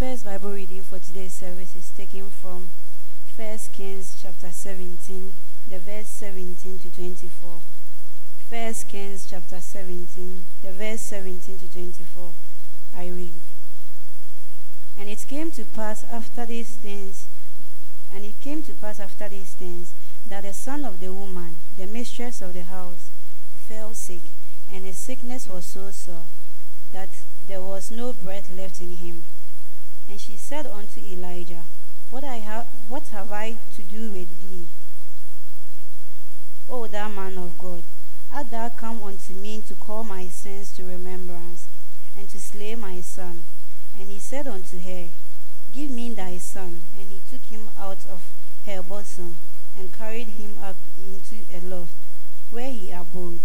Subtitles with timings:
[0.00, 2.70] first Bible reading for today's service is taken from
[3.36, 5.34] 1 Kings chapter 17,
[5.68, 7.60] the verse 17 to 24.
[8.48, 12.30] 1 Kings chapter 17, the verse 17 to 24.
[12.96, 13.34] I read.
[14.98, 17.26] And it came to pass after these things,
[18.14, 19.92] and it came to pass after these things,
[20.26, 23.10] that the son of the woman, the mistress of the house,
[23.68, 24.22] fell sick,
[24.72, 26.24] and his sickness was so sore
[26.94, 27.10] that
[27.46, 29.24] there was no breath left in him.
[30.10, 31.62] And she said unto Elijah,
[32.10, 34.66] What, I have, what have I to do with thee?
[36.68, 37.84] O thou man of God,
[38.34, 41.68] art thou come unto me to call my sins to remembrance,
[42.18, 43.44] and to slay my son?
[44.00, 45.06] And he said unto her,
[45.72, 46.82] Give me thy son.
[46.98, 48.32] And he took him out of
[48.66, 49.36] her bosom,
[49.78, 51.94] and carried him up into a loft,
[52.50, 53.38] where he abode,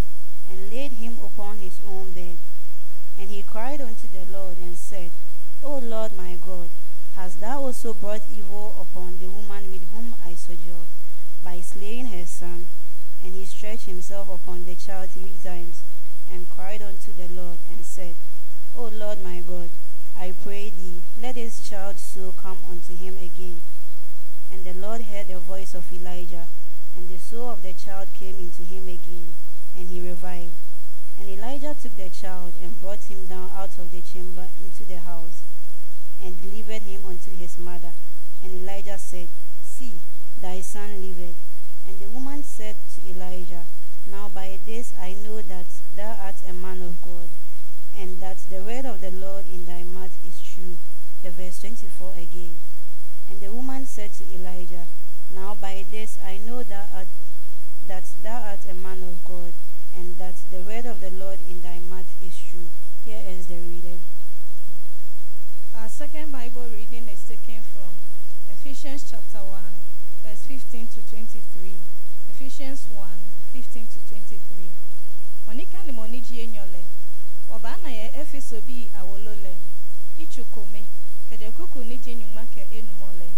[0.50, 2.36] and laid him upon his own bed.
[3.20, 5.12] And he cried unto the Lord, and said,
[5.62, 6.68] O Lord my God,
[7.36, 10.88] hast thou also brought evil upon the woman with whom I sojourned,
[11.44, 12.64] by slaying her son?
[13.22, 15.82] And he stretched himself upon the child three times,
[16.32, 18.14] and cried unto the Lord, and said,
[18.74, 19.68] O Lord my God,
[20.18, 23.60] I pray thee, let this child's soul come unto him again.
[24.50, 26.46] And the Lord heard the voice of Elijah,
[26.96, 29.34] and the soul of the child came into him again,
[29.76, 30.54] and he revived.
[31.20, 35.00] And Elijah took the child and brought him down out of the chamber into the
[35.00, 35.42] house,
[36.24, 37.92] and delivered him unto his mother.
[38.42, 39.28] And Elijah said,
[39.62, 39.94] See,
[40.40, 41.36] thy son liveth.
[41.88, 43.64] And the woman said to Elijah,
[44.10, 47.28] Now by this I know that thou art a man of God,
[47.98, 50.76] and that the word of the Lord in thy mouth is true.
[51.22, 52.58] The verse 24 again.
[53.30, 54.86] And the woman said to Elijah,
[55.34, 57.08] Now by this I know that, art,
[57.86, 59.52] that thou art a man of God,
[59.96, 62.68] and that the word of the Lord in thy mouth is true.
[63.04, 64.00] Here is the reading.
[65.96, 67.88] Second Bible reading is taken from
[68.52, 69.48] Ephesians chapter 1,
[70.20, 71.72] verse 15 to 23.
[72.28, 73.08] Ephesians 1,
[73.56, 74.36] 15 to 23.
[75.46, 76.84] Monika ni moniji enyole.
[77.48, 79.56] Wabana ye efeso bi awolole.
[80.20, 80.84] Ichukome.
[81.30, 83.30] Kede kuku niji nyuma ke enumole.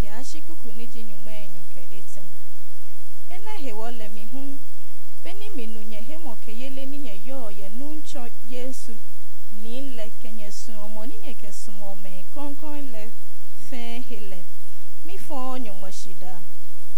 [0.00, 2.22] Ke ashi kuku niji nyuma enyo ke ete.
[3.30, 4.58] Ena hewole mi hun.
[5.24, 8.96] Beni minu nye hemo ke yele ni yo ye nuncho Yesu
[9.62, 13.10] ni le kenye sumo ni nye ke sumo me konkon le
[13.68, 14.42] fe hele.
[15.04, 16.40] Mi fo nyumo shida.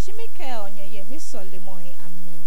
[0.04, 2.40] Shimike onye ye mi solimoi ami.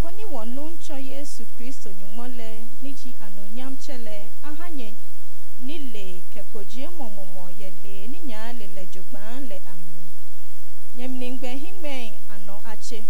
[0.00, 4.92] Kwani wonu ncho Yesu Kristo nyumole niji anonyam chele ahanye
[5.60, 10.02] nile kekojie momomo ye le ninya le le jogban le ami.
[10.96, 13.04] Nyemningbe hime ano ache.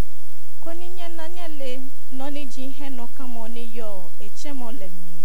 [0.60, 1.80] Kwani nye nanya le
[2.12, 5.23] noni ji heno kamo ni yo echemo le mi.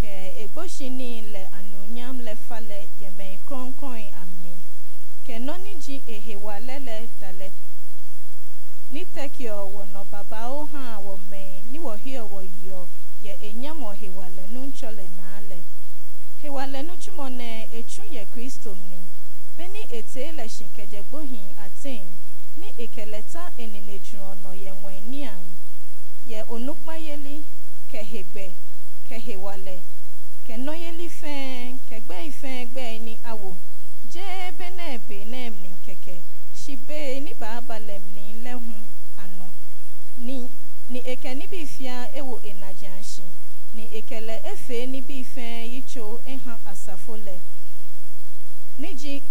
[0.00, 4.54] ke egbochi niile anunyam lefale yemei konkoi amni
[5.26, 7.52] ke noni ji ehewalele tale
[8.92, 9.44] niteki
[9.92, 10.68] no baba o
[11.04, 11.92] wo me ni wo
[12.66, 12.88] yo
[13.22, 14.72] ye enyam o hewale nu
[16.42, 16.94] hewale nu
[17.78, 19.00] echu ye kristo mni
[19.56, 22.02] beni etele shinkeje gbohin atin
[22.56, 24.18] ni ekeleta enene ju
[24.54, 25.02] ye nwe
[26.28, 27.44] ye onukpayeli
[27.90, 28.52] kehegbe
[29.08, 29.80] kehewale
[30.46, 33.56] kenoyelifen kegbeifen awo
[34.12, 36.16] jee benebenemni keke
[36.60, 38.74] shibe nibabalemni lehu
[39.22, 39.46] ano
[40.18, 40.48] ni
[40.90, 43.22] ni ekenibifia ewo enajanshi
[43.74, 47.40] ni ekele efe nibife yicho iha asafole
[48.78, 49.22] niji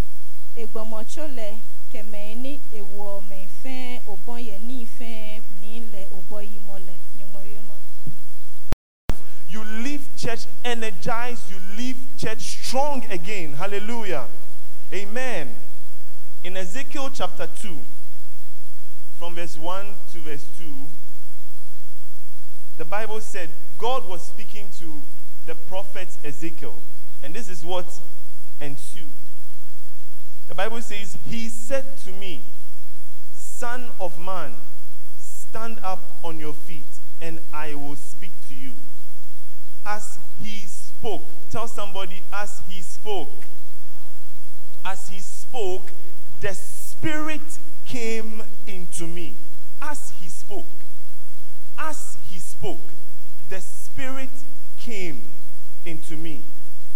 [0.55, 1.57] egbomochole
[1.91, 6.95] kemeni ewo mefe obonye nife nile oboyimole
[10.27, 13.53] church energized, you leave church strong again.
[13.53, 14.25] Hallelujah.
[14.91, 15.55] Amen.
[16.43, 17.77] In Ezekiel chapter 2,
[19.17, 20.65] from verse 1 to verse 2,
[22.77, 25.01] the Bible said God was speaking to
[25.45, 26.75] the prophet Ezekiel.
[27.23, 27.87] And this is what
[28.59, 29.05] ensued.
[30.49, 32.41] The Bible says, He said to me,
[33.33, 34.55] Son of man,
[35.17, 38.73] stand up on your feet, and I will speak to you.
[39.89, 43.31] As he spoke, tell somebody, as he spoke,
[44.83, 45.91] as he spoke,
[46.41, 49.35] the Spirit came into me.
[49.81, 50.65] As he spoke,
[51.77, 52.81] as he spoke,
[53.47, 54.29] the Spirit
[54.77, 55.21] came
[55.85, 56.41] into me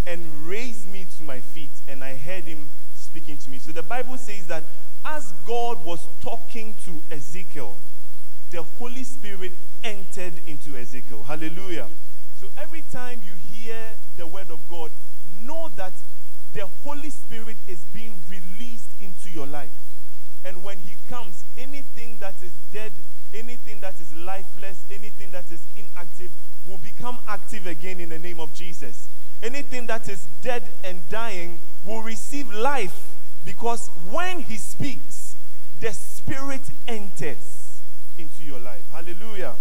[0.05, 3.59] and raised me to my feet, and I heard him speaking to me.
[3.59, 4.65] So the Bible says that
[5.05, 7.77] as God was talking to Ezekiel,
[8.49, 11.23] the Holy Spirit entered into Ezekiel.
[11.23, 11.87] Hallelujah.
[12.41, 13.77] So every time you hear
[14.17, 14.89] the word of God,
[15.43, 15.93] know that
[16.55, 19.69] the Holy Spirit is being released into your life.
[20.43, 22.93] And when He comes, anything that is dead,
[23.35, 26.31] anything that is lifeless, anything that is inactive
[26.67, 29.07] will become active again in the name of Jesus.
[29.43, 33.13] Anything that is dead and dying will receive life
[33.45, 35.35] because when He speaks,
[35.79, 37.81] the Spirit enters
[38.17, 38.81] into your life.
[38.91, 39.53] Hallelujah.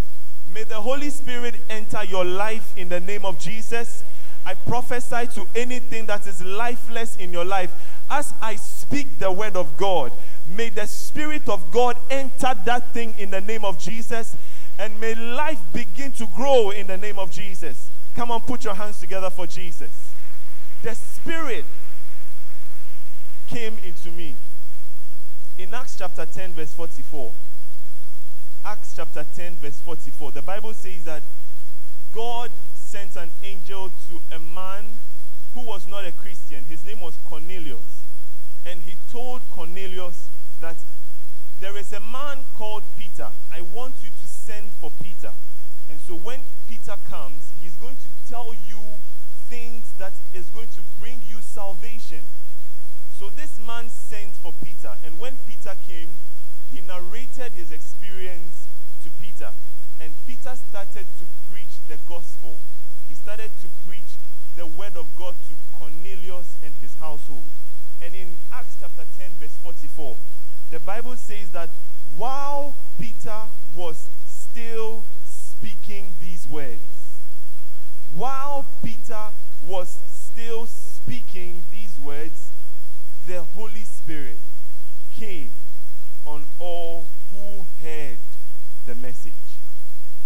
[0.54, 4.04] May the Holy Spirit enter your life in the name of Jesus.
[4.44, 7.72] I prophesy to anything that is lifeless in your life.
[8.10, 10.12] As I speak the word of God,
[10.48, 14.36] may the Spirit of God enter that thing in the name of Jesus.
[14.78, 17.90] And may life begin to grow in the name of Jesus.
[18.16, 19.90] Come on, put your hands together for Jesus.
[20.82, 21.64] The Spirit
[23.46, 24.34] came into me.
[25.58, 27.30] In Acts chapter 10, verse 44.
[28.64, 30.32] Acts chapter 10, verse 44.
[30.32, 31.22] The Bible says that
[32.14, 34.84] God sent an angel to a man
[35.54, 36.64] who was not a Christian.
[36.68, 38.04] His name was Cornelius.
[38.66, 40.28] And he told Cornelius
[40.60, 40.76] that
[41.60, 43.28] there is a man called Peter.
[43.52, 45.32] I want you to send for Peter.
[45.88, 48.78] And so when Peter comes, he's going to tell you
[49.48, 52.20] things that is going to bring you salvation.
[53.18, 54.94] So this man sent for Peter.
[55.04, 56.08] And when Peter came,
[56.72, 58.66] he narrated his experience
[59.02, 59.50] to Peter.
[60.00, 62.56] And Peter started to preach the gospel.
[63.08, 64.16] He started to preach
[64.56, 67.42] the word of God to Cornelius and his household.
[68.02, 70.16] And in Acts chapter 10, verse 44,
[70.70, 71.70] the Bible says that
[72.16, 73.40] while Peter
[73.74, 76.82] was still speaking these words,
[78.14, 79.28] while Peter
[79.66, 82.50] was still speaking these words,
[83.26, 84.38] the Holy Spirit
[85.16, 85.50] came
[86.26, 88.18] on all who heard
[88.86, 89.32] the message.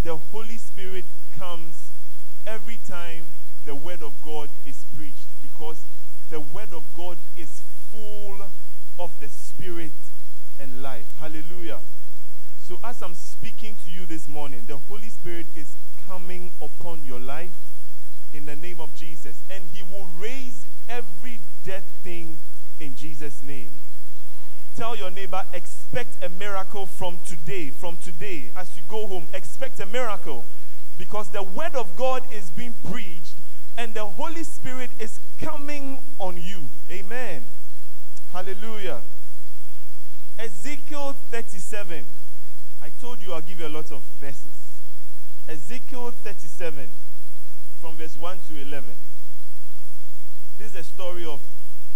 [0.02, 1.04] The Holy Spirit
[1.38, 1.90] comes
[2.46, 3.22] every time
[3.64, 5.82] the Word of God is preached because
[6.30, 8.36] the Word of God is full
[8.98, 9.92] of the Spirit
[10.60, 11.06] and life.
[11.20, 11.78] Hallelujah.
[12.66, 15.74] So, as I'm speaking to you this morning, the Holy Spirit is
[16.08, 17.50] coming upon your life
[18.32, 22.36] in the name of Jesus, and He will raise every dead thing
[22.80, 23.70] in Jesus' name.
[24.76, 27.70] Tell your neighbor, expect a miracle from today.
[27.70, 30.44] From today, as you go home, expect a miracle
[30.98, 33.32] because the word of God is being preached
[33.78, 36.60] and the Holy Spirit is coming on you.
[36.90, 37.44] Amen.
[38.30, 39.00] Hallelujah.
[40.38, 42.04] Ezekiel 37.
[42.82, 44.44] I told you I'll give you a lot of verses.
[45.48, 46.88] Ezekiel 37,
[47.80, 48.84] from verse 1 to 11.
[50.58, 51.40] This is a story of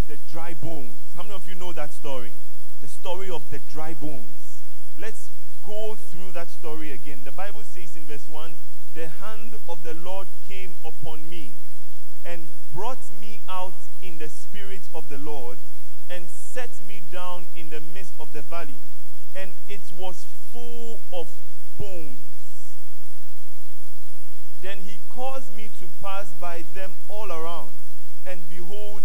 [0.09, 0.95] the dry bones.
[1.17, 2.33] How many of you know that story?
[2.80, 4.60] The story of the dry bones.
[4.98, 5.28] Let's
[5.66, 7.20] go through that story again.
[7.25, 8.52] The Bible says in verse 1
[8.94, 11.50] The hand of the Lord came upon me
[12.25, 15.58] and brought me out in the spirit of the Lord
[16.10, 18.80] and set me down in the midst of the valley.
[19.36, 21.28] And it was full of
[21.78, 22.19] bones.
[24.62, 27.70] Then he caused me to pass by them all around.
[28.26, 29.02] And behold,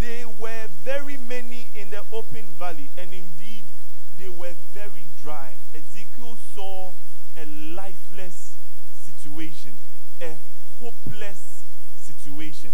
[0.00, 3.62] they were very many in the open valley, and indeed
[4.18, 5.52] they were very dry.
[5.74, 6.90] Ezekiel saw
[7.36, 8.54] a lifeless
[9.04, 9.72] situation,
[10.20, 10.36] a
[10.80, 11.62] hopeless
[12.00, 12.70] situation,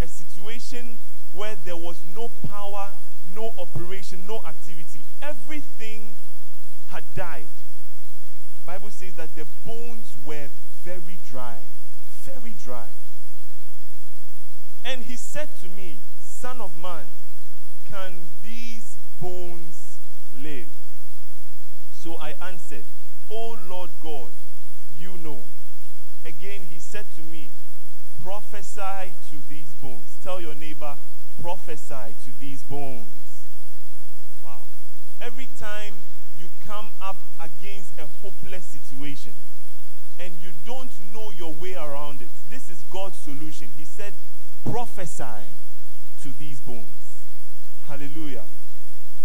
[0.00, 0.98] a situation
[1.32, 2.88] where there was no power,
[3.34, 5.00] no operation, no activity.
[5.22, 6.00] Everything
[6.90, 7.46] had died.
[8.60, 10.48] The Bible says that the bones were
[10.84, 11.58] very dry,
[12.24, 12.86] very dry.
[14.84, 15.98] And he said to me,
[16.40, 17.04] Son of man,
[17.90, 19.98] can these bones
[20.42, 20.68] live?
[21.92, 22.84] So I answered,
[23.30, 24.30] O Lord God,
[24.98, 25.40] you know.
[26.24, 27.48] Again he said to me,
[28.24, 30.16] Prophesy to these bones.
[30.24, 30.96] Tell your neighbor,
[31.42, 33.44] prophesy to these bones.
[34.42, 34.62] Wow.
[35.20, 35.92] Every time
[36.40, 39.34] you come up against a hopeless situation
[40.18, 43.68] and you don't know your way around it, this is God's solution.
[43.76, 44.14] He said,
[44.64, 45.44] Prophesy
[46.22, 46.86] to these bones.
[47.86, 48.44] Hallelujah.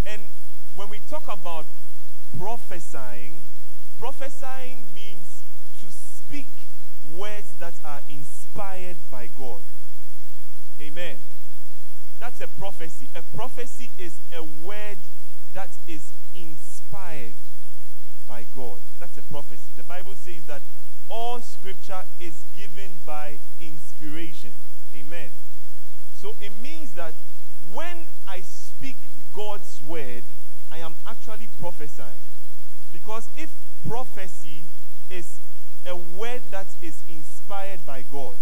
[0.06, 0.22] And
[0.76, 1.66] when we talk about
[2.38, 3.32] prophesying,
[3.98, 5.42] prophesying means
[5.80, 6.46] to speak
[7.14, 9.60] words that are inspired by God.
[10.80, 11.16] Amen.
[12.20, 13.08] That's a prophecy.
[13.14, 14.96] A prophecy is a word
[15.54, 17.34] that is inspired
[18.28, 18.78] by God.
[19.00, 19.64] That's a prophecy.
[19.76, 20.62] The Bible says that
[21.08, 24.50] all scripture is given by inspiration.
[24.96, 25.28] Amen.
[26.20, 27.14] So it means that
[27.72, 27.96] when
[28.28, 28.96] I speak
[29.34, 30.22] God's word,
[30.72, 32.22] I am actually prophesying.
[32.92, 33.50] Because if
[33.86, 34.62] prophecy
[35.10, 35.38] is
[35.86, 38.34] a word that is inspired by God,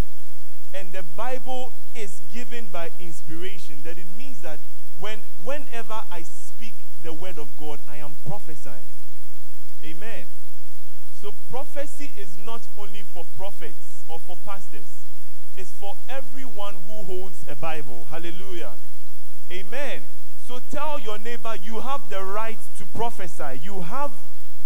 [0.72, 4.58] and the Bible is given by inspiration, then it means that
[4.98, 8.74] when whenever I speak the word of God, I am prophesying.
[9.84, 10.24] Amen.
[11.20, 13.93] So prophecy is not only for prophets.
[23.14, 23.60] Prophesy.
[23.64, 24.12] You have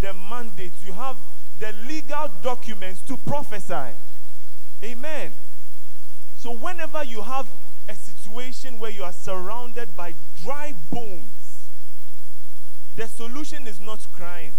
[0.01, 0.73] the mandate.
[0.87, 1.17] You have
[1.61, 3.95] the legal documents to prophesy.
[4.83, 5.33] Amen.
[6.39, 7.47] So whenever you have
[7.89, 11.69] a situation where you are surrounded by dry bones,
[12.97, 14.53] the solution is not crying.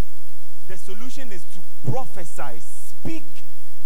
[0.68, 3.26] The solution is to prophesy, speak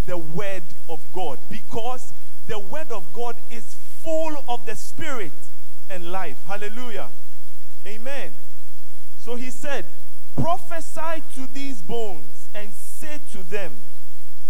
[0.05, 2.11] the word of God because
[2.47, 5.31] the word of God is full of the spirit
[5.89, 6.37] and life.
[6.45, 7.09] Hallelujah.
[7.87, 8.33] Amen.
[9.23, 9.85] So he said,
[10.35, 13.71] prophesy to these bones and say to them,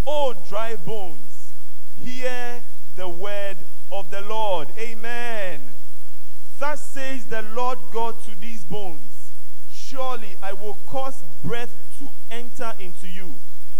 [0.07, 1.51] O dry bones,
[2.03, 2.61] hear
[2.95, 3.57] the word
[3.91, 4.69] of the Lord.
[4.79, 5.61] Amen.
[6.57, 9.29] Thus says the Lord God to these bones
[9.71, 13.35] Surely I will cause breath to enter into you,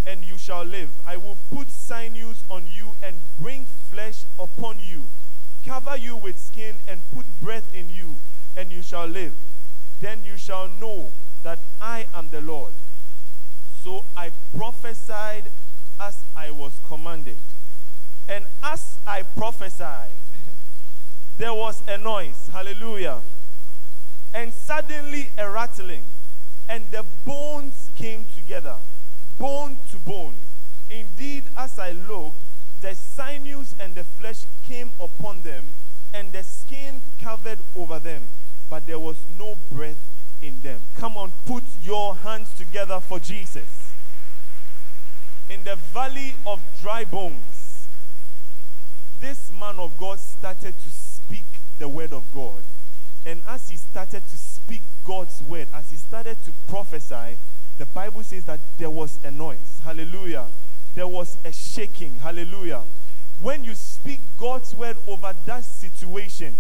[0.06, 0.92] and you shall live.
[1.08, 5.06] I will put sinews on you and bring flesh upon you,
[5.66, 8.14] cover you with skin and put breath in you,
[8.56, 9.34] and you shall live.
[10.04, 12.74] Then you shall know that I am the Lord.
[13.86, 15.46] So I prophesied
[15.98, 17.38] as I was commanded.
[18.28, 20.10] And as I prophesied,
[21.38, 22.50] there was a noise.
[22.52, 23.22] Hallelujah.
[24.34, 26.04] And suddenly a rattling,
[26.68, 28.76] and the bones came together,
[29.40, 30.36] bone to bone.
[30.90, 32.42] Indeed, as I looked,
[32.82, 35.64] the sinews and the flesh came upon them,
[36.14, 38.24] and the skin covered over them,
[38.70, 40.00] but there was no breath
[40.42, 40.80] in them.
[40.96, 43.92] Come on, put your hands together for Jesus.
[45.50, 47.88] In the valley of dry bones,
[49.20, 51.46] this man of God started to speak
[51.80, 52.62] the word of God.
[53.26, 57.38] And as he started to speak God's word, as he started to prophesy,
[57.78, 59.80] the Bible says that there was a noise.
[59.84, 60.46] Hallelujah.
[60.96, 62.20] There was a shaking.
[62.20, 62.84] Hallelujah.
[63.42, 66.56] When you speak God's word over that situation,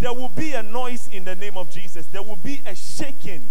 [0.00, 2.06] there will be a noise in the name of Jesus.
[2.06, 3.48] There will be a shaking,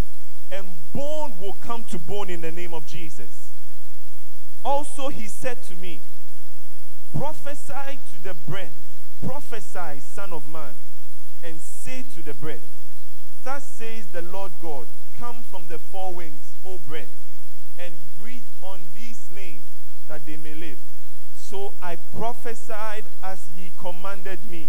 [0.50, 3.50] and bone will come to bone in the name of Jesus.
[4.64, 6.00] Also, he said to me,
[7.16, 8.72] Prophesy to the breath,
[9.24, 10.74] prophesy, Son of Man,
[11.42, 12.60] and say to the breath,
[13.44, 14.86] Thus says the Lord God,
[15.18, 17.10] Come from the four winds, O breath,
[17.78, 19.60] and breathe on these slain,
[20.08, 20.78] that they may live.
[21.36, 24.68] So I prophesied as he commanded me,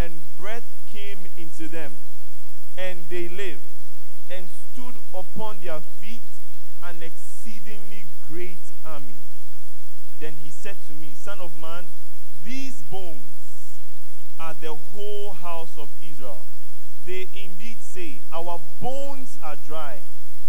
[0.00, 1.92] and breath came into them,
[2.78, 3.60] and they lived,
[4.30, 6.22] and stood upon their feet
[6.82, 9.20] an exceedingly great army.
[10.18, 11.84] Then he said to me, Son of man,
[12.46, 13.20] these bones
[14.38, 16.40] are the whole house of Israel.
[17.04, 19.98] They indeed say, Our bones are dry,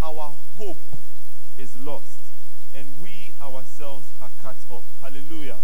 [0.02, 0.78] our hope
[1.58, 2.20] is lost,
[2.74, 4.86] and we ourselves are cut off.
[5.02, 5.58] Hallelujah.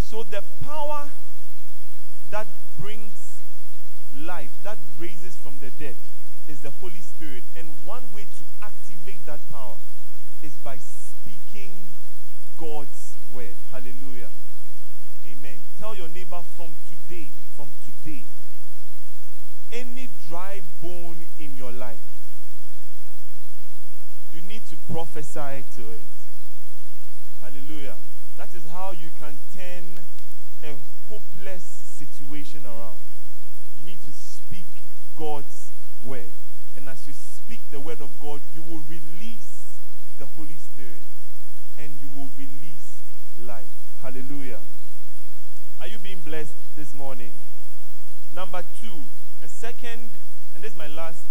[0.00, 1.10] So the power
[2.30, 2.46] that
[2.78, 3.38] brings
[4.14, 5.96] life, that raises from the dead,
[6.48, 7.42] is the Holy Spirit.
[7.56, 9.76] And one way to activate that power
[10.42, 11.70] is by speaking
[12.58, 13.54] God's word.
[13.70, 14.30] Hallelujah.
[15.26, 15.58] Amen.
[15.78, 18.22] Tell your neighbor from today, from today,
[19.72, 21.98] any dry bone in your life,
[24.32, 26.02] you need to prophesy to it.
[27.42, 27.94] Hallelujah.
[28.36, 29.84] That is how you can turn
[30.62, 30.74] a
[31.08, 32.96] hopeless situation around.
[33.80, 34.64] You need to speak
[35.16, 35.70] God's
[36.04, 36.32] word.
[36.76, 39.78] And as you speak the word of God, you will release
[40.18, 41.02] the Holy Spirit
[41.78, 43.00] and you will release
[43.40, 43.68] life.
[44.02, 44.58] Hallelujah.
[45.80, 47.32] Are you being blessed this morning?
[48.34, 49.02] Number two,
[49.40, 50.10] the second,
[50.54, 51.24] and this is my last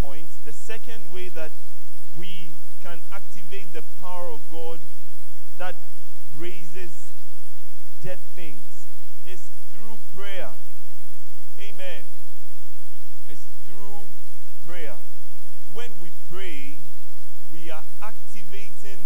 [0.00, 1.50] point, the second way that
[2.18, 2.48] we
[2.82, 4.80] can activate the power of God
[5.58, 5.74] that
[6.38, 7.08] raises
[8.02, 8.86] dead things
[9.26, 9.40] is
[9.72, 10.50] through prayer.
[11.60, 12.02] Amen.
[13.28, 14.06] It's through
[14.66, 14.94] prayer.
[15.72, 16.74] When we pray,
[17.52, 19.02] we are activating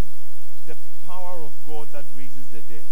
[0.67, 0.75] the
[1.07, 2.85] power of God that raises the dead.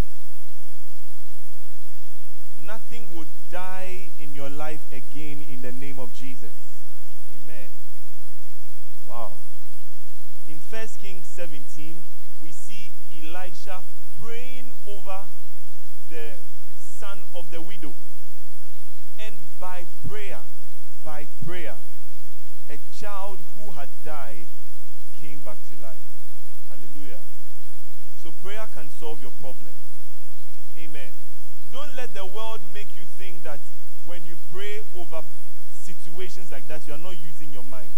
[2.65, 6.53] Nothing would die in your life again in the name of Jesus.
[7.43, 7.69] Amen.
[9.07, 9.33] Wow.
[10.49, 11.95] In 1 Kings 17,
[12.43, 12.89] we see
[13.21, 13.81] Elisha
[14.19, 15.25] praying over
[16.11, 16.35] the
[16.99, 17.93] son of the widow.
[19.17, 20.39] And by prayer,
[21.05, 21.75] by prayer,
[22.69, 24.45] a child who had died
[25.21, 26.03] came back to life.
[26.67, 27.19] Hallelujah.
[28.21, 29.73] So prayer can solve your problem.
[30.77, 31.11] Amen.
[31.71, 33.59] Don't let the world make you think that
[34.05, 35.21] when you pray over
[35.81, 37.89] situations like that, you are not using your mind.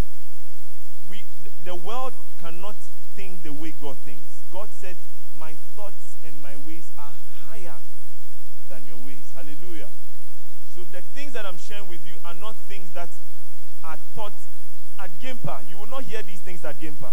[1.09, 1.23] we
[1.65, 2.75] the world cannot
[3.15, 4.43] think the way God thinks.
[4.51, 4.95] God said,
[5.39, 7.13] "My thoughts and my ways are
[7.47, 7.75] higher
[8.73, 9.89] than your ways." Hallelujah.
[10.73, 13.09] So the things that I'm sharing with you are not things that
[13.83, 14.33] are taught
[14.97, 15.69] at Gimpa.
[15.69, 17.11] You will not hear these things at Gimpa.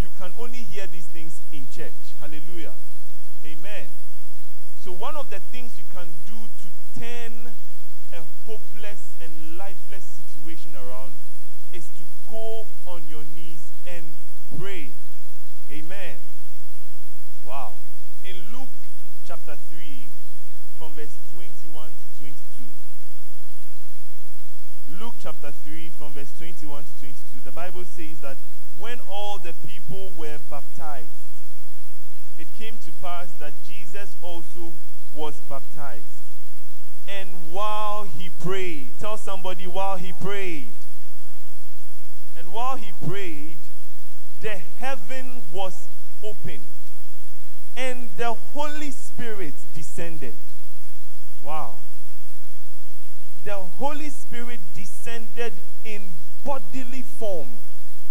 [0.00, 2.16] You can only hear these things in church.
[2.20, 2.72] Hallelujah.
[3.44, 3.88] Amen.
[4.82, 7.52] So one of the things you can do to turn
[8.12, 11.12] a hopeless and lifeless situation around
[11.72, 14.06] is to go on your knees and
[14.58, 14.90] pray.
[15.70, 16.16] Amen.
[17.44, 17.72] Wow.
[18.24, 18.68] In Luke
[19.26, 19.78] chapter 3,
[20.78, 22.64] from verse 21 to 22.
[25.00, 28.36] Luke chapter 3, from verse 21 to 22, the Bible says that
[28.78, 31.08] when all the people were baptized,
[32.38, 34.72] it came to pass that Jesus also
[35.12, 36.04] was baptized.
[37.08, 40.68] And while he prayed, tell somebody while he prayed,
[42.38, 43.56] and while he prayed,
[44.40, 45.88] the heaven was
[46.22, 46.62] opened,
[47.76, 50.34] and the Holy Spirit descended.
[51.44, 51.74] Wow.
[53.44, 55.52] The Holy Spirit descended
[55.84, 56.02] in
[56.44, 57.48] bodily form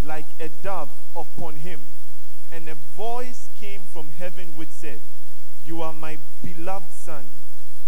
[0.04, 1.82] like a dove upon him.
[2.52, 5.00] And a voice came from heaven which said,
[5.66, 7.26] You are my beloved Son.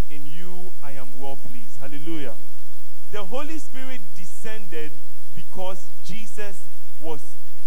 [0.10, 1.79] In you I am well pleased.
[1.79, 2.34] Hallelujah.
[3.12, 4.91] The Holy Spirit descended
[5.36, 6.65] because Jesus
[7.01, 7.22] was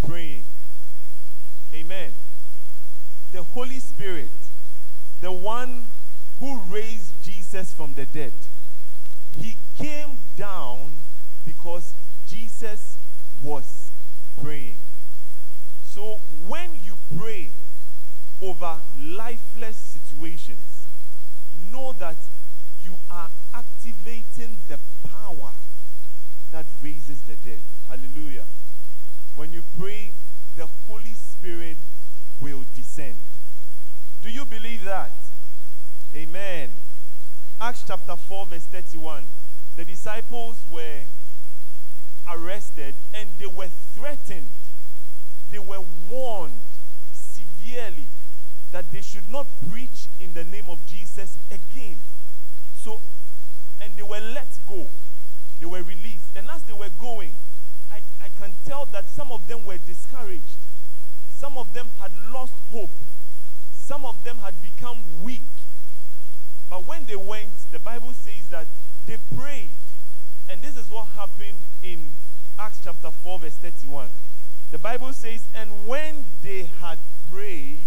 [0.07, 0.43] praying.
[1.75, 2.13] Amen.
[3.33, 4.31] The Holy Spirit,
[5.21, 5.87] the one
[6.41, 8.33] who raised Jesus from the dead,
[9.39, 10.93] he came down
[11.47, 11.95] because
[12.27, 12.97] Jesus
[13.43, 13.91] was
[14.43, 14.77] praying.
[15.85, 17.51] So when you pray
[18.43, 20.87] over lifeless situations,
[21.73, 22.17] know that
[22.85, 25.53] you are activating the power
[26.53, 27.61] that raises the dead.
[27.89, 28.45] Hallelujah.
[29.37, 30.11] When you pray,
[30.57, 31.77] the Holy Spirit
[32.41, 33.17] will descend.
[34.23, 35.11] Do you believe that?
[36.15, 36.71] Amen.
[37.61, 39.25] Acts chapter 4, verse 31.
[39.77, 41.01] The disciples were
[42.29, 44.49] arrested and they were threatened.
[45.51, 46.61] They were warned
[47.13, 48.07] severely
[48.73, 51.97] that they should not preach in the name of Jesus again.
[52.83, 53.01] So,
[53.81, 54.87] and they were let go.
[55.61, 56.37] They were released.
[56.37, 57.33] And as they were going,
[57.93, 60.57] I, I can tell that some of them were discouraged.
[61.41, 62.91] Some of them had lost hope.
[63.73, 65.41] Some of them had become weak.
[66.69, 68.67] But when they went, the Bible says that
[69.07, 69.71] they prayed.
[70.51, 72.11] And this is what happened in
[72.59, 74.09] Acts chapter 4, verse 31.
[74.71, 76.99] The Bible says, And when they had
[77.33, 77.79] prayed,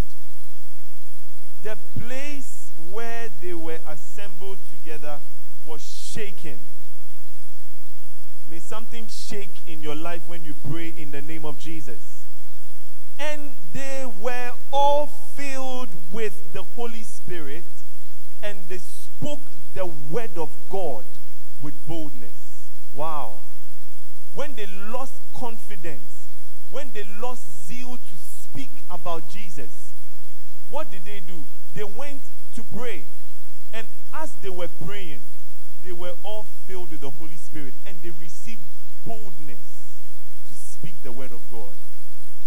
[1.62, 5.20] the place where they were assembled together
[5.68, 6.58] was shaken.
[8.50, 12.13] May something shake in your life when you pray in the name of Jesus.
[13.20, 17.64] And they were all filled with the Holy Spirit
[18.42, 19.42] and they spoke
[19.74, 21.06] the word of God
[21.62, 22.68] with boldness.
[22.94, 23.38] Wow.
[24.36, 26.28] When they lost confidence,
[26.72, 29.92] when they lost zeal to speak about Jesus,
[30.70, 31.44] what did they do?
[31.74, 32.22] They went
[32.56, 33.04] to pray.
[33.74, 35.22] And as they were praying,
[35.86, 38.62] they were all filled with the Holy Spirit and they received
[39.06, 39.94] boldness
[40.50, 41.74] to speak the word of God.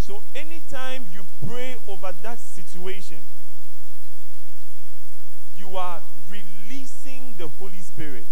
[0.07, 3.19] So anytime you pray over that situation,
[5.59, 8.23] you are releasing the Holy Spirit.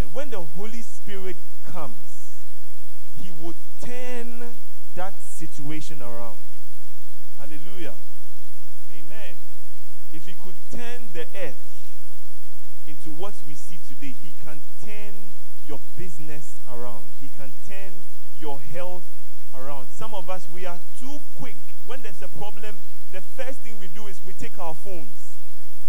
[0.00, 1.36] And when the Holy Spirit
[1.70, 2.40] comes,
[3.20, 4.54] He will turn
[4.94, 6.38] that situation around.
[7.38, 7.92] Hallelujah.
[8.96, 9.34] Amen.
[10.14, 11.92] If He could turn the earth
[12.88, 15.12] into what we see today, He can turn
[15.68, 17.92] your business around, He can turn
[18.40, 19.04] your health
[19.58, 19.86] around.
[19.92, 21.56] Some of us, we are too quick.
[21.86, 22.76] When there's a problem,
[23.12, 25.34] the first thing we do is we take our phones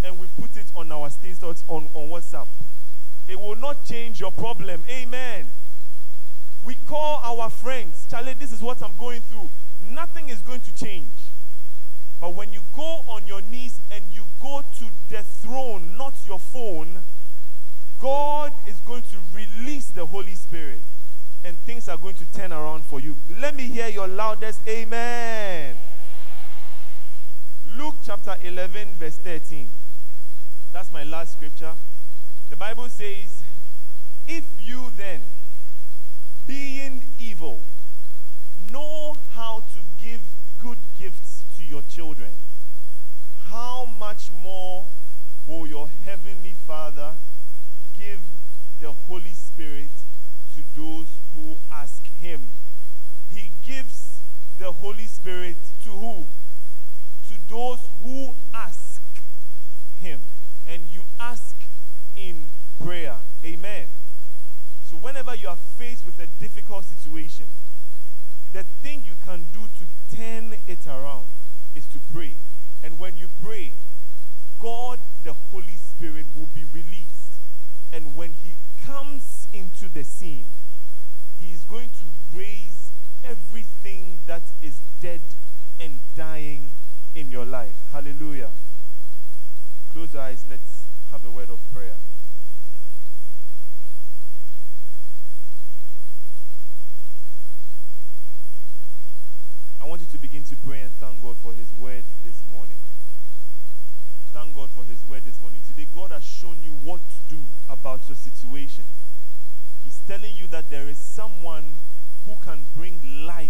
[0.04, 2.48] and we put it on our status on, on WhatsApp.
[3.28, 4.84] It will not change your problem.
[4.90, 5.48] Amen.
[6.66, 9.50] We call our friends, Charlie, this is what I'm going through.
[9.92, 11.12] Nothing is going to change.
[12.20, 16.40] But when you go on your knees and you go to the throne, not your
[16.40, 17.00] phone,
[18.00, 20.82] God is going to release the Holy Spirit
[21.44, 23.16] and things are going to turn around for you.
[23.40, 25.76] Let me hear your loudest amen.
[27.78, 29.68] Luke chapter 11, verse 13.
[30.72, 31.74] That's my last scripture.
[32.50, 33.42] The Bible says,
[34.28, 35.22] If you then,
[36.48, 37.60] being evil,
[38.72, 40.22] know how to give
[40.62, 42.30] good gifts to your children,
[43.50, 44.86] how much more
[45.48, 47.14] will your heavenly Father
[47.98, 48.20] give
[48.80, 49.90] the Holy Spirit
[54.94, 56.26] Holy Spirit to who?
[57.28, 59.02] To those who ask
[60.00, 60.20] Him.
[60.68, 61.56] And you ask
[62.16, 62.46] in
[62.80, 63.16] prayer.
[63.44, 63.88] Amen.
[64.86, 67.46] So, whenever you are faced with a difficult situation,
[68.54, 71.26] the thing you can do to turn it around
[71.76, 72.34] is to pray.
[72.84, 73.72] And when you pray,
[74.62, 77.34] God, the Holy Spirit, will be released.
[77.92, 78.54] And when He
[78.86, 80.46] comes into the scene,
[81.42, 82.84] He is going to raise
[83.24, 85.22] everything that is dead
[85.80, 86.72] and dying
[87.16, 87.76] in your life.
[87.92, 88.50] Hallelujah.
[89.92, 90.44] Close your eyes.
[90.50, 91.96] Let's have a word of prayer.
[99.82, 102.78] I want you to begin to pray and thank God for His word this morning.
[104.32, 105.62] Thank God for His word this morning.
[105.68, 108.86] Today, God has shown you what to do about your situation.
[109.84, 111.66] He's telling you that there is someone
[112.26, 113.50] who can bring life.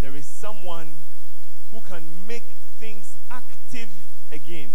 [0.00, 0.88] There is someone
[1.72, 2.44] who can make
[2.78, 3.88] things active
[4.32, 4.70] again.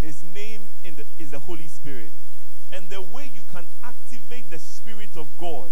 [0.00, 2.10] His name the, is the Holy Spirit.
[2.72, 5.70] And the way you can activate the Spirit of God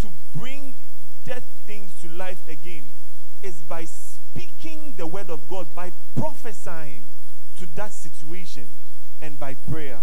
[0.00, 0.74] to bring
[1.24, 2.84] dead things to life again
[3.42, 7.02] is by speaking the Word of God, by prophesying
[7.58, 8.66] to that situation,
[9.20, 9.98] and by prayer.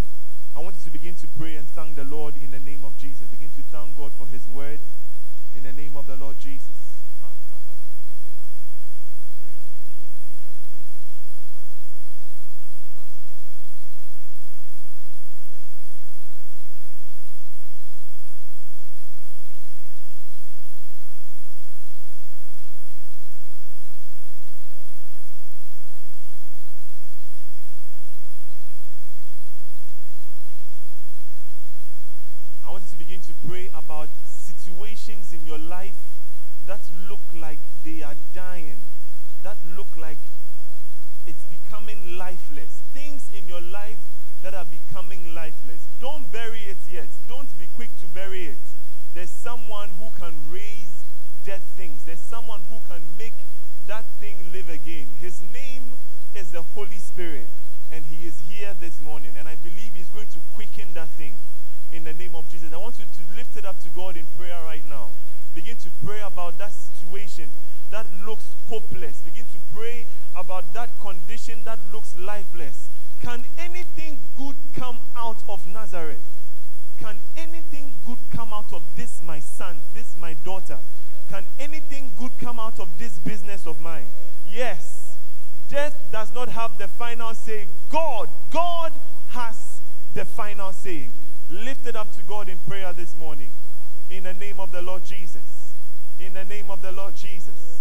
[0.56, 2.96] I want you to begin to pray and thank the Lord in the name of
[2.98, 3.28] Jesus.
[3.30, 4.80] Begin to thank God for his word
[5.58, 6.93] in the name of the Lord Jesus.
[35.04, 35.96] situations in your life
[36.66, 38.80] that look like they are dying,
[39.44, 40.18] that look like
[41.28, 42.80] it's becoming lifeless.
[42.94, 44.00] Things in your life
[44.44, 45.82] that are becoming lifeless.
[46.00, 47.08] Don't bury it yet.
[47.28, 48.58] Don't be quick to bury it.
[49.14, 51.04] There's someone who can raise
[51.46, 52.04] dead things.
[52.06, 53.34] There's someone who can make
[53.88, 55.08] that thing live again.
[55.20, 55.84] His name
[56.34, 57.48] is the Holy Spirit,
[57.92, 59.34] and He is here this morning.
[59.38, 61.34] And I believe He's going to quicken that thing
[61.94, 62.74] in the name of Jesus.
[62.74, 65.10] I want you to lift it up to God in prayer right now.
[65.56, 67.50] Begin to pray about that situation
[67.92, 69.22] that looks hopeless.
[69.22, 72.90] Begin to pray about that condition that looks lifeless.
[73.22, 76.24] Can anything good come out of Nazareth?
[77.00, 80.78] Can anything good come out of this, my son, this, my daughter?
[81.30, 84.06] Can anything good come out of this business of mine?
[84.52, 85.16] Yes.
[85.70, 87.68] Death does not have the final say.
[87.90, 88.92] God, God
[89.30, 89.80] has
[90.14, 91.10] the final say.
[91.54, 93.52] Lift it up to God in prayer this morning.
[94.10, 95.72] In the name of the Lord Jesus.
[96.20, 97.80] In the name of the Lord Jesus.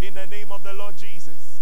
[0.00, 1.58] In the name of the Lord Jesus.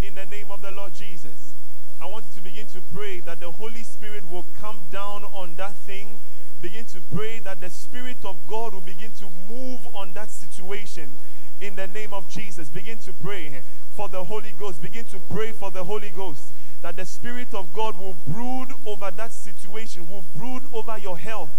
[0.00, 1.52] In the name of the Lord Jesus.
[2.00, 5.54] I want you to begin to pray that the Holy Spirit will come down on
[5.56, 6.06] that thing.
[6.62, 11.10] Begin to pray that the Spirit of God will begin to move on that situation
[11.60, 12.68] in the name of Jesus.
[12.68, 13.60] Begin to pray
[13.96, 14.82] for the Holy Ghost.
[14.82, 19.10] Begin to pray for the Holy Ghost that the Spirit of God will brood over
[19.10, 21.50] that situation, will brood over your health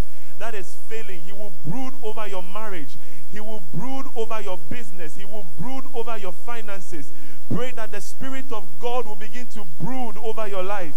[0.41, 1.21] that is failing.
[1.21, 2.95] He will brood over your marriage.
[3.31, 5.15] He will brood over your business.
[5.15, 7.11] He will brood over your finances.
[7.53, 10.95] Pray that the Spirit of God will begin to brood over your life.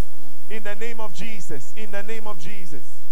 [0.51, 1.75] In the name of Jesus.
[1.77, 3.04] In the name of Jesus.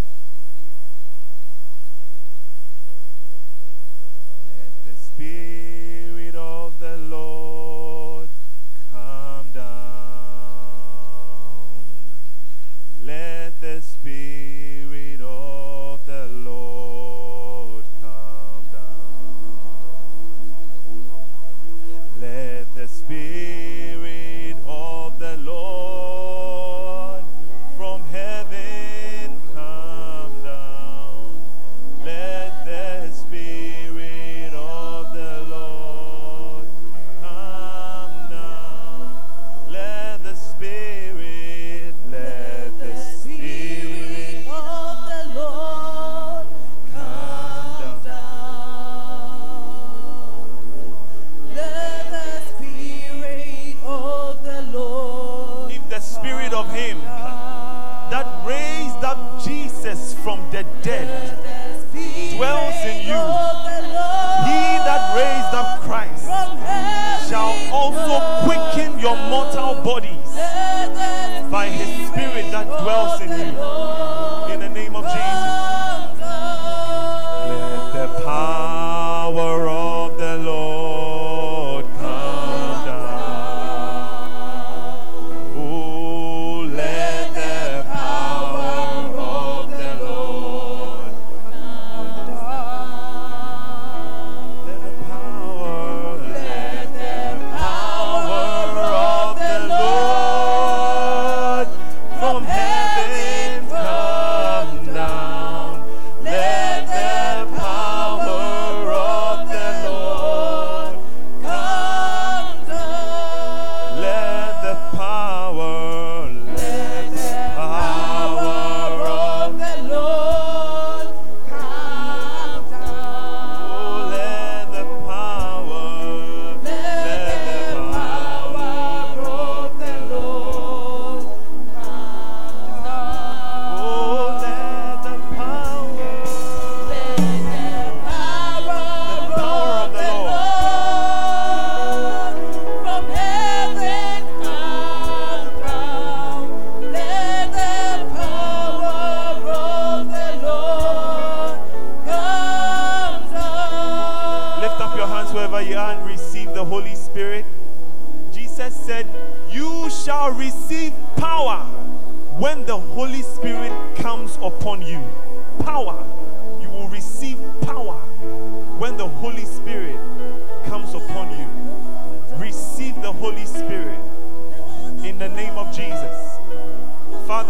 [60.53, 61.09] the dead
[62.37, 63.25] dwells in you,
[64.45, 66.27] he that raised up Christ
[67.31, 70.37] shall also quicken your mortal bodies
[71.51, 73.82] by his spirit that dwells in you.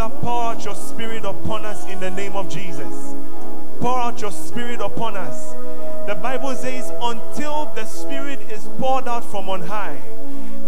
[0.03, 3.15] Father, pour out your spirit upon us in the name of Jesus.
[3.79, 5.53] Pour out your spirit upon us.
[6.09, 10.01] The Bible says, until the spirit is poured out from on high,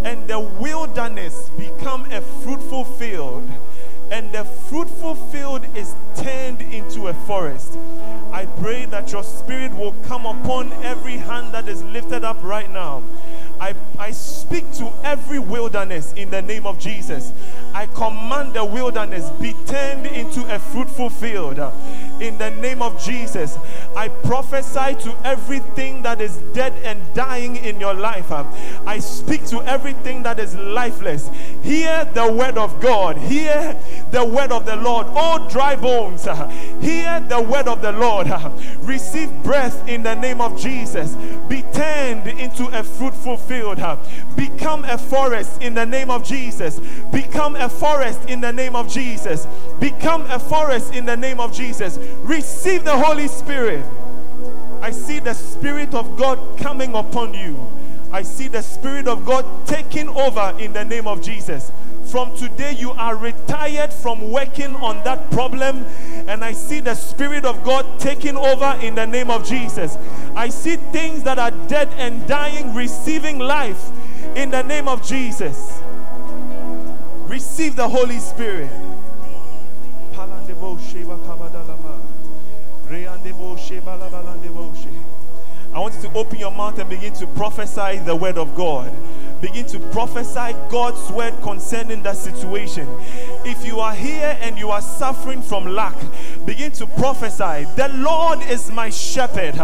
[0.05, 3.51] and the wilderness become a fruitful field,
[4.13, 7.77] and the fruitful field is turned into a forest.
[8.31, 12.71] I pray that your spirit will come upon every hand that is lifted up right
[12.71, 13.03] now.
[13.61, 17.33] I, I speak to every wilderness in the name of Jesus.
[17.73, 21.59] I command the wilderness be turned into a fruitful field
[22.21, 23.59] in the name of Jesus.
[23.97, 28.31] I prophesy to everything that is dead and dying in your life.
[28.31, 31.31] I speak to everything that is lifeless.
[31.63, 33.17] Hear the word of God.
[33.17, 33.77] Hear
[34.11, 35.07] the word of the Lord.
[35.09, 36.25] All dry bones,
[36.81, 38.29] hear the word of the Lord.
[38.83, 41.15] Receive breath in the name of Jesus.
[41.49, 43.79] Be turned into a fruitful field.
[44.37, 46.81] Become a forest in the name of Jesus.
[47.13, 49.47] Become a forest in the name of Jesus.
[49.81, 51.99] Become a forest in the name of Jesus.
[52.23, 53.85] Receive the Holy Spirit.
[54.81, 57.57] I see the Spirit of God coming upon you.
[58.13, 61.73] I see the Spirit of God taking over in the name of Jesus.
[62.15, 65.85] From today, you are retired from working on that problem,
[66.29, 69.99] and I see the Spirit of God taking over in the name of Jesus.
[70.37, 73.91] I see things that are dead and dying receiving life
[74.37, 75.83] in the name of Jesus.
[77.27, 78.71] Receive the Holy Spirit.
[85.75, 88.93] I want you to open your mouth and begin to prophesy the word of God.
[89.45, 92.89] Begin to prophesy God's word concerning that situation.
[93.45, 95.95] If you are here and you are suffering from lack,
[96.47, 97.67] begin to prophesy.
[97.77, 99.61] The Lord is my shepherd.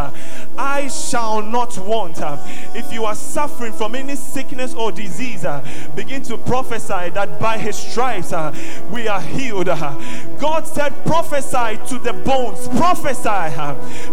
[0.59, 2.19] I shall not want.
[2.77, 5.47] If you are suffering from any sickness or disease,
[5.97, 8.35] begin to prophesy that by his stripes
[8.91, 9.69] we are healed.
[10.39, 12.69] God said, prophesy to the bones.
[12.69, 13.55] Prophesy.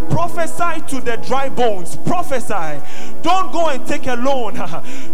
[0.09, 1.97] Prophesy to the dry bones.
[1.97, 2.81] Prophesy.
[3.21, 4.55] Don't go and take a loan.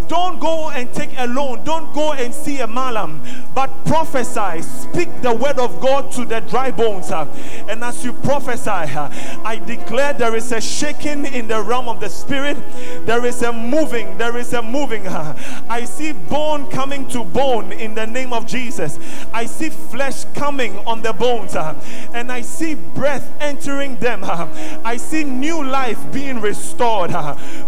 [0.08, 1.64] Don't go and take a loan.
[1.64, 3.22] Don't go and see a malam.
[3.56, 4.62] But prophesy.
[4.62, 7.12] Speak the word of God to the dry bones.
[7.12, 12.10] And as you prophesy, I declare there is a shaking in the realm of the
[12.10, 12.58] spirit.
[13.06, 14.18] There is a moving.
[14.18, 15.08] There is a moving.
[15.08, 19.00] I see bone coming to bone in the name of Jesus.
[19.34, 21.56] I see flesh coming on the bones.
[21.56, 24.26] And I see breath entering them.
[24.26, 27.12] I see new life being restored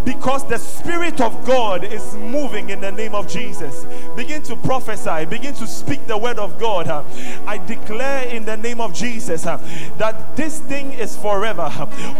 [0.04, 3.86] because the Spirit of God is moving in the name of Jesus.
[4.16, 6.88] Begin to prophesy, begin to speak the word of God.
[7.46, 11.70] I declare in the name of Jesus that this thing is forever.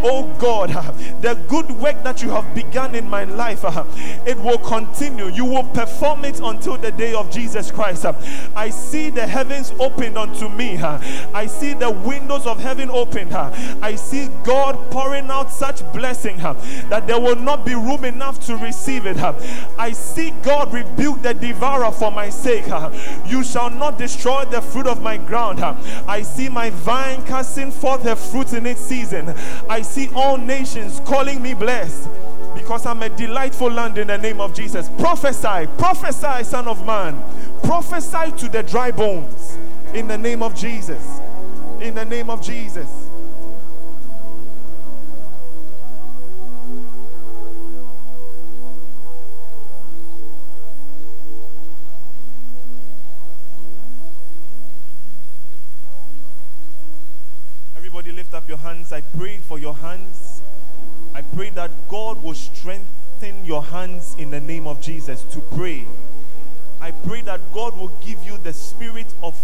[0.02, 0.70] Oh God,
[1.22, 3.64] the good work that you have begun in my life,
[4.26, 5.28] it will continue.
[5.28, 8.04] You will perform it until the day of Jesus Christ.
[8.54, 10.76] I see the heavens opened unto me.
[10.78, 13.34] I see the windows of heaven opened.
[13.34, 18.56] I see God pouring out such blessing that there will not be room enough to
[18.56, 19.16] receive it.
[19.78, 22.66] I see God rebuke the devourer for my sake.
[23.26, 25.60] You shall not destroy the fruit of my ground.
[25.60, 29.34] I see my vine casting forth her fruit in its season.
[29.68, 32.08] I see all nations calling me blessed
[32.54, 34.88] because I'm a delightful land in the name of Jesus.
[34.98, 37.22] Prophesy, prophesy, son of man.
[37.62, 39.56] Prophesy to the dry bones
[39.94, 41.20] in the name of Jesus.
[41.80, 43.05] In the name of Jesus.
[58.86, 58.92] Hands.
[58.92, 60.42] I pray for your hands.
[61.14, 65.84] I pray that God will strengthen your hands in the name of Jesus to pray.
[66.80, 69.38] I pray that God will give you the spirit of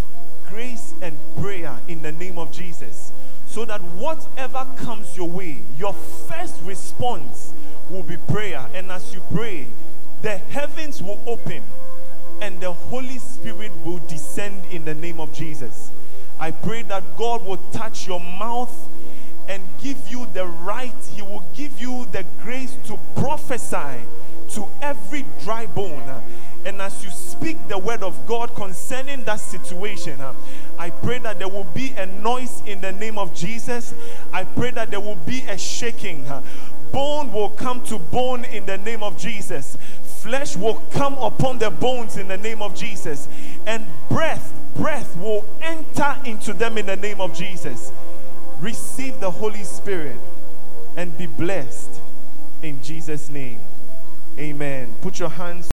[0.48, 3.12] grace and prayer in the name of Jesus.
[3.46, 7.52] So that whatever comes your way, your first response
[7.90, 8.66] will be prayer.
[8.74, 9.66] And as you pray,
[10.22, 11.62] the heavens will open
[12.40, 15.90] and the Holy Spirit will descend in the name of Jesus.
[16.40, 18.88] I pray that God will touch your mouth
[19.48, 24.06] and give you the right, He will give you the grace to prophesy
[24.50, 26.22] to every dry bone.
[26.64, 30.20] And as you speak the word of God concerning that situation,
[30.78, 33.94] I pray that there will be a noise in the name of Jesus.
[34.32, 36.24] I pray that there will be a shaking.
[36.92, 39.76] Bone will come to bone in the name of Jesus.
[40.04, 43.28] Flesh will come upon the bones in the name of Jesus.
[43.66, 47.90] And breath, breath will enter into them in the name of Jesus.
[48.62, 50.18] Receive the Holy Spirit
[50.96, 52.00] and be blessed
[52.62, 53.60] in Jesus' name.
[54.38, 54.94] Amen.
[55.02, 55.71] Put your hands